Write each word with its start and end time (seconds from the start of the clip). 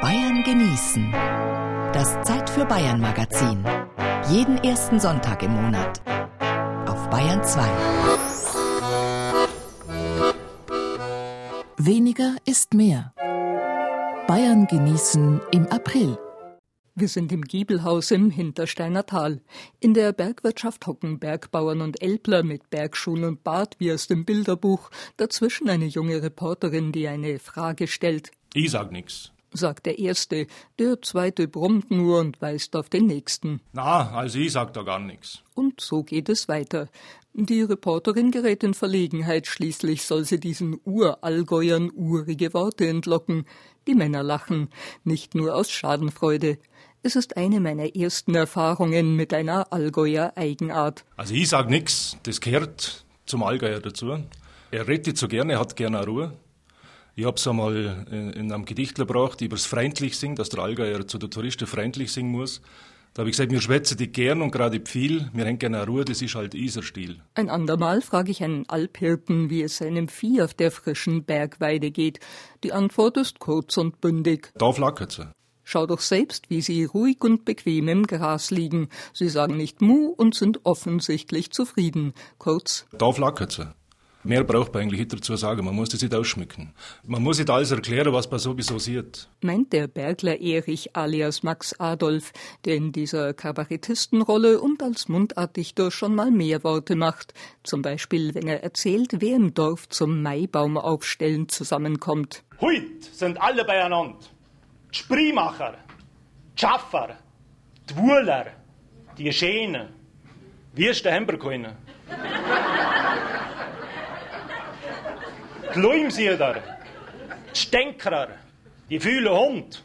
Bayern 0.00 0.42
genießen. 0.42 1.12
Das 1.92 2.22
Zeit 2.22 2.48
für 2.48 2.64
Bayern 2.64 3.02
Magazin. 3.02 3.62
Jeden 4.30 4.56
ersten 4.64 4.98
Sonntag 4.98 5.42
im 5.42 5.50
Monat. 5.50 6.00
Auf 6.88 7.10
Bayern 7.10 7.44
2. 7.44 7.60
Weniger 11.76 12.36
ist 12.46 12.72
mehr. 12.72 13.12
Bayern 14.26 14.66
genießen 14.66 15.42
im 15.52 15.66
April. 15.66 16.16
Wir 16.94 17.08
sind 17.08 17.30
im 17.30 17.42
Giebelhaus 17.42 18.10
im 18.10 18.30
Hintersteiner 18.30 19.04
Tal. 19.04 19.42
In 19.80 19.92
der 19.92 20.12
Bergwirtschaft 20.12 20.86
hocken 20.86 21.18
Bergbauern 21.18 21.82
und 21.82 22.02
Elbler 22.02 22.42
mit 22.42 22.70
Bergschuhen 22.70 23.24
und 23.24 23.44
Bart 23.44 23.76
wie 23.78 23.92
aus 23.92 24.06
dem 24.06 24.24
Bilderbuch. 24.24 24.90
Dazwischen 25.18 25.68
eine 25.68 25.86
junge 25.86 26.22
Reporterin, 26.22 26.90
die 26.90 27.06
eine 27.06 27.38
Frage 27.38 27.86
stellt. 27.86 28.30
Ich 28.54 28.70
sag 28.70 28.92
nix, 28.92 29.32
sagt 29.52 29.86
der 29.86 29.98
Erste. 29.98 30.46
Der 30.78 31.00
Zweite 31.02 31.48
brummt 31.48 31.90
nur 31.90 32.20
und 32.20 32.40
weist 32.40 32.76
auf 32.76 32.88
den 32.88 33.06
Nächsten. 33.06 33.60
Na, 33.72 34.10
also 34.12 34.38
ich 34.38 34.52
sag 34.52 34.72
da 34.72 34.82
gar 34.82 34.98
nix. 34.98 35.42
Und 35.54 35.80
so 35.80 36.02
geht 36.02 36.28
es 36.28 36.48
weiter. 36.48 36.88
Die 37.32 37.62
Reporterin 37.62 38.32
gerät 38.32 38.64
in 38.64 38.74
Verlegenheit, 38.74 39.46
schließlich 39.46 40.02
soll 40.02 40.24
sie 40.24 40.40
diesen 40.40 40.80
Urallgäuern 40.84 41.90
urige 41.94 42.52
Worte 42.54 42.88
entlocken. 42.88 43.46
Die 43.86 43.94
Männer 43.94 44.22
lachen, 44.22 44.68
nicht 45.04 45.34
nur 45.34 45.54
aus 45.54 45.70
Schadenfreude. 45.70 46.58
Es 47.02 47.16
ist 47.16 47.36
eine 47.36 47.60
meiner 47.60 47.94
ersten 47.96 48.34
Erfahrungen 48.34 49.16
mit 49.16 49.32
einer 49.32 49.72
Allgäuer 49.72 50.32
Eigenart. 50.36 51.04
Also 51.16 51.34
ich 51.34 51.48
sag 51.48 51.70
nix, 51.70 52.18
das 52.24 52.40
gehört 52.40 53.06
zum 53.26 53.42
Allgäuer 53.42 53.80
dazu. 53.80 54.18
Er 54.70 54.86
redet 54.88 55.16
so 55.16 55.26
gerne, 55.26 55.54
er 55.54 55.60
hat 55.60 55.76
gerne 55.76 56.04
Ruhe. 56.04 56.32
Ich 57.20 57.26
habe 57.26 57.36
es 57.36 57.46
einmal 57.46 58.06
in, 58.10 58.30
in 58.30 58.50
einem 58.50 58.64
Gedicht 58.64 58.94
gebracht, 58.94 59.42
über 59.42 59.54
das 59.54 59.66
freundlich 59.66 60.16
singen, 60.16 60.36
dass 60.36 60.48
der 60.48 60.60
Allgäuer 60.60 61.06
zu 61.06 61.18
der 61.18 61.28
Touristen 61.28 61.66
freundlich 61.66 62.12
singen 62.12 62.30
muss. 62.30 62.62
Da 63.12 63.20
habe 63.20 63.28
ich 63.28 63.36
gesagt, 63.36 63.52
wir 63.52 63.60
schwätzen 63.60 63.98
die 63.98 64.10
gern 64.10 64.40
und 64.40 64.52
gerade 64.52 64.80
viel. 64.86 65.28
Wir 65.34 65.44
hängen 65.44 65.58
gerne 65.58 65.86
Ruhe, 65.86 66.06
das 66.06 66.22
ist 66.22 66.34
halt 66.34 66.54
Iserstil. 66.54 67.20
Ein 67.34 67.50
andermal 67.50 68.00
frage 68.00 68.30
ich 68.30 68.42
einen 68.42 68.66
Alphirten, 68.70 69.50
wie 69.50 69.60
es 69.62 69.76
seinem 69.76 70.08
Vieh 70.08 70.40
auf 70.40 70.54
der 70.54 70.70
frischen 70.70 71.24
Bergweide 71.24 71.90
geht. 71.90 72.20
Die 72.64 72.72
Antwort 72.72 73.18
ist 73.18 73.38
kurz 73.38 73.76
und 73.76 74.00
bündig. 74.00 74.50
Da 74.56 74.72
flackert 74.72 75.12
sie. 75.12 75.30
Schau 75.62 75.84
doch 75.84 76.00
selbst, 76.00 76.48
wie 76.48 76.62
sie 76.62 76.84
ruhig 76.84 77.18
und 77.20 77.44
bequem 77.44 77.88
im 77.88 78.06
Gras 78.06 78.50
liegen. 78.50 78.88
Sie 79.12 79.28
sagen 79.28 79.58
nicht 79.58 79.82
Mu 79.82 80.06
und 80.06 80.34
sind 80.34 80.60
offensichtlich 80.64 81.50
zufrieden. 81.50 82.14
Kurz. 82.38 82.86
Da 82.96 83.12
flackert 83.12 83.52
sie. 83.52 83.79
Mehr 84.22 84.44
braucht 84.44 84.74
man 84.74 84.82
eigentlich 84.82 85.00
nicht 85.00 85.12
dazu 85.14 85.34
sagen. 85.36 85.64
Man 85.64 85.74
muss 85.74 85.88
das 85.88 86.02
nicht 86.02 86.14
ausschmücken. 86.14 86.74
Man 87.04 87.22
muss 87.22 87.38
nicht 87.38 87.48
alles 87.48 87.70
erklären, 87.70 88.12
was 88.12 88.30
man 88.30 88.38
sowieso 88.38 88.78
sieht. 88.78 89.28
Meint 89.40 89.72
der 89.72 89.88
Bergler 89.88 90.38
Erich 90.38 90.94
alias 90.94 91.42
Max 91.42 91.72
Adolf, 91.80 92.32
der 92.66 92.76
in 92.76 92.92
dieser 92.92 93.32
Kabarettistenrolle 93.32 94.60
und 94.60 94.82
als 94.82 95.08
Mundartdichter 95.08 95.90
schon 95.90 96.14
mal 96.14 96.30
mehr 96.30 96.62
Worte 96.64 96.96
macht. 96.96 97.32
Zum 97.62 97.80
Beispiel, 97.80 98.34
wenn 98.34 98.46
er 98.46 98.62
erzählt, 98.62 99.20
wer 99.20 99.36
im 99.36 99.54
Dorf 99.54 99.88
zum 99.88 100.22
Maibaumaufstellen 100.22 101.48
zusammenkommt. 101.48 102.42
Heut 102.60 103.04
sind 103.12 103.40
alle 103.40 103.64
beieinander. 103.64 104.18
Die 104.92 104.98
Spriemacher, 104.98 105.78
die 106.56 106.60
Schaffer, 106.60 107.16
die 107.88 107.96
Wuhler, 107.96 108.48
die 109.16 109.32
Schäne, 109.32 109.88
wie 110.74 110.88
ist 110.88 111.04
der 111.04 111.12
Hemberkoine? 111.12 111.76
Die 115.74 115.80
Leumsieder, 115.80 116.62
die 117.54 117.58
Stänkerer, 117.58 118.28
die 118.88 119.00
fühlen 119.00 119.32
Hund, 119.32 119.84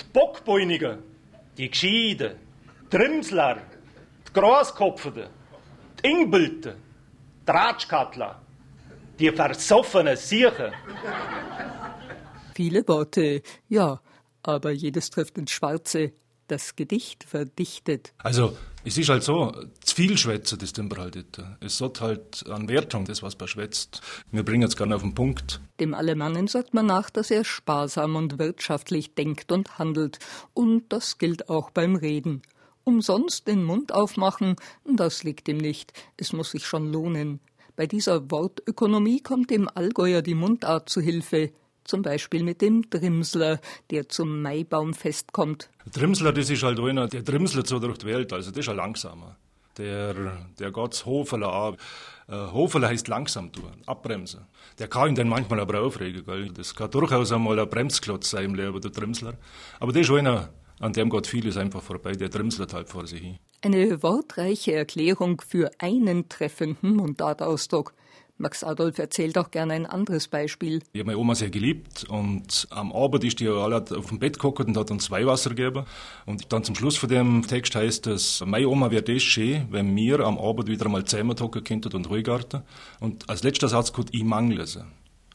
die 0.00 0.04
Bockbeunigen, 0.12 0.98
die 1.56 1.70
Gescheiden, 1.70 2.36
die 2.92 2.96
Rimsler, 2.96 3.58
die 4.28 4.32
Groskopfenden, 4.32 5.28
die 6.02 6.08
Ingbülten, 6.08 6.74
die 7.46 7.50
Ratschkattler, 7.50 8.40
die 9.18 9.30
versoffenen 9.30 10.16
Siechen. 10.16 10.72
Viele 12.54 12.86
Worte, 12.86 13.42
ja, 13.68 14.00
aber 14.42 14.70
jedes 14.70 15.10
trifft 15.10 15.38
ins 15.38 15.50
Schwarze. 15.50 16.12
Das 16.48 16.76
Gedicht 16.76 17.24
verdichtet. 17.24 18.12
Also, 18.18 18.56
es 18.84 18.96
ist 18.96 19.08
halt 19.08 19.24
so, 19.24 19.52
zu 19.80 19.94
viel 19.96 20.16
schwätzen, 20.16 20.58
das 20.60 20.72
tun 20.72 20.88
wir 20.90 20.98
halt. 20.98 21.24
Es 21.60 21.80
hat 21.80 22.00
halt 22.00 22.48
an 22.48 22.68
Wertung, 22.68 23.04
das, 23.04 23.22
was 23.22 23.36
man 23.36 23.48
schwätzt. 23.48 24.00
Wir 24.30 24.44
bringen 24.44 24.62
es 24.62 24.76
gerne 24.76 24.94
auf 24.94 25.02
den 25.02 25.14
Punkt. 25.14 25.60
Dem 25.80 25.92
Alemannen 25.92 26.46
sagt 26.46 26.72
man 26.72 26.86
nach, 26.86 27.10
dass 27.10 27.32
er 27.32 27.44
sparsam 27.44 28.14
und 28.14 28.38
wirtschaftlich 28.38 29.14
denkt 29.14 29.50
und 29.50 29.78
handelt. 29.78 30.20
Und 30.54 30.84
das 30.90 31.18
gilt 31.18 31.48
auch 31.48 31.70
beim 31.70 31.96
Reden. 31.96 32.42
Umsonst 32.84 33.48
den 33.48 33.64
Mund 33.64 33.92
aufmachen, 33.92 34.54
das 34.84 35.24
liegt 35.24 35.48
ihm 35.48 35.58
nicht. 35.58 35.92
Es 36.16 36.32
muss 36.32 36.52
sich 36.52 36.64
schon 36.64 36.92
lohnen. 36.92 37.40
Bei 37.74 37.88
dieser 37.88 38.30
Wortökonomie 38.30 39.20
kommt 39.20 39.50
dem 39.50 39.68
Allgäuer 39.68 40.22
die 40.22 40.36
Mundart 40.36 40.88
zu 40.88 41.00
Hilfe 41.00 41.50
zum 41.86 42.02
Beispiel 42.02 42.42
mit 42.42 42.60
dem 42.62 42.88
Drimsler, 42.90 43.60
der 43.90 44.08
zum 44.08 44.42
Maibaumfest 44.42 45.32
kommt. 45.32 45.70
Drimsler, 45.92 46.32
das 46.32 46.50
ist 46.50 46.62
halt 46.62 46.80
einer, 46.80 47.08
der 47.08 47.22
Drimsler 47.22 47.64
so 47.64 47.78
durch 47.78 47.98
die 47.98 48.06
Welt, 48.06 48.32
also 48.32 48.50
das 48.50 48.60
ist 48.60 48.68
ein 48.68 48.76
langsamer. 48.76 49.36
Der, 49.78 50.14
der 50.58 50.72
geht's 50.72 51.04
Hoferler 51.04 51.52
an. 51.52 51.76
Äh, 52.28 52.52
Hoferler 52.52 52.88
heißt 52.88 53.08
langsam 53.08 53.52
tun, 53.52 53.72
abbremsen. 53.84 54.46
Der 54.78 54.88
kann 54.88 55.10
ihn 55.10 55.14
dann 55.14 55.28
manchmal 55.28 55.60
aber 55.60 55.80
aufregen, 55.80 56.24
gell. 56.24 56.50
Das 56.50 56.74
kann 56.74 56.90
durchaus 56.90 57.30
einmal 57.30 57.58
ein 57.58 57.68
Bremsklotz 57.68 58.30
sein 58.30 58.46
im 58.46 58.54
Leben, 58.54 58.80
der 58.80 58.90
Drimsler. 58.90 59.34
Aber 59.78 59.92
der 59.92 60.02
ist 60.02 60.10
einer, 60.10 60.48
an 60.80 60.92
dem 60.92 61.10
geht 61.10 61.26
vieles 61.26 61.56
einfach 61.56 61.82
vorbei, 61.82 62.12
der 62.12 62.28
Drimsler 62.28 62.66
halt 62.72 62.88
vor 62.88 63.06
sich 63.06 63.20
hin. 63.20 63.38
Eine 63.62 64.02
wortreiche 64.02 64.74
Erklärung 64.74 65.40
für 65.40 65.70
einen 65.78 66.28
treffenden 66.28 66.96
Mundartausdruck. 66.96 67.94
Max 68.38 68.62
Adolf 68.62 68.98
erzählt 68.98 69.38
auch 69.38 69.50
gerne 69.50 69.72
ein 69.72 69.86
anderes 69.86 70.28
Beispiel. 70.28 70.82
Ich 70.92 71.00
habe 71.00 71.06
meine 71.06 71.18
Oma 71.18 71.34
sehr 71.34 71.48
geliebt 71.48 72.04
und 72.08 72.68
am 72.70 72.92
Abend 72.92 73.24
ist 73.24 73.40
die 73.40 73.48
alle 73.48 73.82
auf 73.96 74.08
dem 74.08 74.18
Bett 74.18 74.34
geguckt 74.34 74.60
und 74.60 74.76
hat 74.76 74.90
uns 74.90 75.10
Weihwasser 75.10 75.50
gegeben. 75.50 75.86
Und 76.26 76.52
dann 76.52 76.62
zum 76.62 76.74
Schluss 76.74 76.98
von 76.98 77.08
dem 77.08 77.46
Text 77.46 77.74
heißt 77.74 78.06
es, 78.08 78.44
meine 78.44 78.68
Oma 78.68 78.90
wäre 78.90 79.02
das 79.02 79.22
schön, 79.22 79.66
wenn 79.70 79.96
wir 79.96 80.20
am 80.20 80.38
Abend 80.38 80.68
wieder 80.68 80.84
einmal 80.84 81.04
zusammen 81.04 81.34
hocken 81.40 81.64
könnten 81.64 81.94
und 81.94 82.10
ruhig 82.10 82.24
garten. 82.24 82.62
Und 83.00 83.28
als 83.30 83.42
letzter 83.42 83.68
Satz 83.68 83.94
kommt, 83.94 84.12
ich 84.12 84.24
mangle 84.24 84.66
sie. 84.66 84.84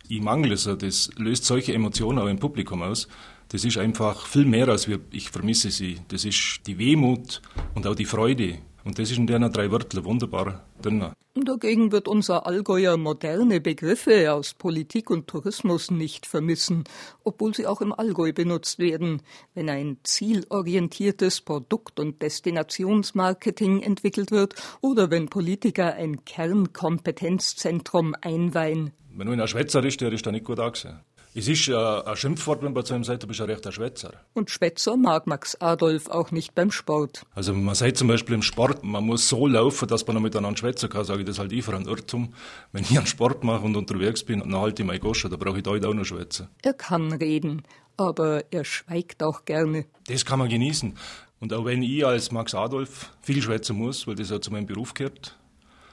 Ich 0.07 0.21
mangle 0.21 0.55
sie, 0.57 0.77
das 0.77 1.09
löst 1.17 1.45
solche 1.45 1.73
Emotionen 1.73 2.19
auch 2.19 2.27
im 2.27 2.37
Publikum 2.37 2.83
aus. 2.83 3.07
Das 3.49 3.65
ist 3.65 3.77
einfach 3.77 4.27
viel 4.27 4.45
mehr 4.45 4.69
als 4.69 4.87
wir, 4.87 4.99
ich 5.11 5.31
vermisse 5.31 5.71
sie. 5.71 5.99
Das 6.09 6.23
ist 6.23 6.61
die 6.67 6.77
Wehmut 6.77 7.41
und 7.73 7.87
auch 7.87 7.95
die 7.95 8.05
Freude, 8.05 8.59
und 8.83 8.97
das 8.97 9.11
ist 9.11 9.17
in 9.17 9.27
den 9.27 9.51
drei 9.51 9.71
Wörtern 9.71 10.05
wunderbar 10.05 10.63
drin. 10.81 11.11
Dagegen 11.33 11.93
wird 11.93 12.09
unser 12.09 12.45
Allgäuer 12.45 12.97
moderne 12.97 13.61
Begriffe 13.61 14.33
aus 14.33 14.53
Politik 14.53 15.09
und 15.09 15.27
Tourismus 15.27 15.89
nicht 15.89 16.25
vermissen, 16.25 16.83
obwohl 17.23 17.53
sie 17.55 17.67
auch 17.67 17.79
im 17.79 17.93
Allgäu 17.93 18.33
benutzt 18.33 18.79
werden. 18.79 19.21
Wenn 19.53 19.69
ein 19.69 19.97
zielorientiertes 20.03 21.39
Produkt- 21.39 22.01
und 22.01 22.21
Destinationsmarketing 22.21 23.81
entwickelt 23.81 24.31
wird 24.31 24.55
oder 24.81 25.09
wenn 25.09 25.29
Politiker 25.29 25.93
ein 25.93 26.25
Kernkompetenzzentrum 26.25 28.13
einweihen. 28.19 28.91
Wenn 29.13 29.27
du 29.27 29.33
in 29.33 29.39
einer 29.39 29.47
Schwätzer 29.47 29.83
ist, 29.85 30.01
der 30.01 30.11
ist 30.11 30.25
da 30.25 30.31
nicht 30.31 30.45
gut 30.45 30.59
angesehen. 30.59 30.99
Es 31.33 31.47
ist 31.47 31.69
äh, 31.69 31.75
ein 31.75 32.15
Schimpfwort, 32.17 32.61
wenn 32.61 32.73
man 32.73 32.83
zu 32.83 32.93
ihm 32.93 33.05
sagt, 33.05 33.23
du 33.23 33.27
bist 33.27 33.39
ein 33.39 33.71
Schwätzer. 33.71 34.11
Und 34.33 34.49
Schwätzer 34.49 34.97
mag 34.97 35.27
Max 35.27 35.55
Adolf 35.61 36.09
auch 36.09 36.31
nicht 36.31 36.55
beim 36.55 36.71
Sport. 36.71 37.25
Also 37.33 37.53
man 37.53 37.73
sagt 37.73 37.95
zum 37.95 38.09
Beispiel 38.09 38.35
im 38.35 38.41
Sport, 38.41 38.83
man 38.83 39.05
muss 39.05 39.29
so 39.29 39.47
laufen, 39.47 39.87
dass 39.87 40.05
man 40.05 40.15
noch 40.15 40.21
miteinander 40.21 40.57
schwätzen 40.57 40.89
kann, 40.89 41.05
sage 41.05 41.21
ich 41.21 41.25
das 41.25 41.39
halt 41.39 41.53
einfach 41.53 41.73
ein 41.73 41.85
Irrtum. 41.85 42.33
Wenn 42.73 42.83
ich 42.83 42.97
einen 42.97 43.07
Sport 43.07 43.45
mache 43.45 43.63
und 43.63 43.77
unterwegs 43.77 44.23
bin, 44.25 44.39
dann 44.39 44.55
halte 44.57 44.81
ich 44.81 44.87
meine 44.87 44.99
Gosche, 44.99 45.29
da 45.29 45.37
brauche 45.37 45.57
ich 45.57 45.63
da 45.63 45.71
auch 45.71 45.93
noch 45.93 46.03
schwätzen. 46.03 46.49
Er 46.63 46.73
kann 46.73 47.13
reden, 47.13 47.61
aber 47.95 48.43
er 48.51 48.65
schweigt 48.65 49.23
auch 49.23 49.45
gerne. 49.45 49.85
Das 50.07 50.25
kann 50.25 50.39
man 50.39 50.49
genießen. 50.49 50.97
Und 51.39 51.53
auch 51.53 51.63
wenn 51.63 51.81
ich 51.81 52.05
als 52.05 52.33
Max 52.33 52.53
Adolf 52.53 53.09
viel 53.21 53.41
schwätzen 53.41 53.77
muss, 53.77 54.05
weil 54.05 54.15
das 54.15 54.31
ja 54.31 54.41
zu 54.41 54.51
meinem 54.51 54.65
Beruf 54.65 54.93
gehört, 54.93 55.37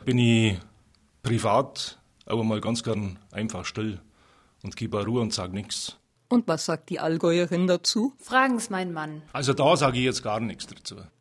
bin 0.05 0.19
ich 0.19 0.59
privat 1.23 1.97
auch 2.27 2.41
einmal 2.41 2.61
ganz 2.61 2.83
gern 2.83 3.21
einfach 3.31 3.65
still 3.65 4.01
und 4.63 4.77
gebe 4.77 5.05
Ruhe 5.05 5.21
und 5.21 5.33
sage 5.33 5.53
nichts. 5.55 5.97
Und 6.29 6.47
was 6.47 6.67
sagt 6.67 6.91
die 6.91 7.01
Allgäuerin 7.01 7.67
dazu? 7.67 8.13
Fragen's 8.19 8.69
mein 8.69 8.93
Mann. 8.93 9.23
Also 9.33 9.55
da 9.55 9.77
sage 9.77 9.99
ich 9.99 10.05
jetzt 10.05 10.23
gar 10.23 10.41
nichts 10.41 10.67
dazu. 10.67 10.97